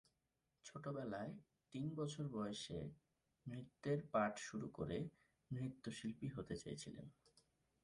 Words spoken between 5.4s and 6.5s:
নৃত্যশিল্পী